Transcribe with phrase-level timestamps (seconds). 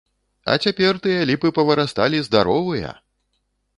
[0.53, 2.95] А цяпер тыя ліпы павырасталі здаровыя!